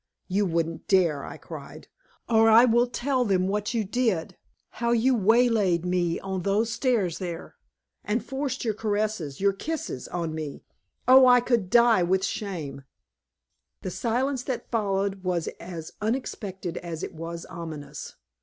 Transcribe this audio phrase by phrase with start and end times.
[0.27, 1.87] "You wouldn't dare," I cried,
[2.27, 4.35] "or I will tell them what you did!
[4.81, 7.53] How you waylaid me on those stairs there,
[8.03, 10.63] and forced your caresses, your kisses, on me!
[11.07, 12.81] Oh, I could die with shame!"
[13.83, 18.15] The silence that followed was as unexpected as it was ominous.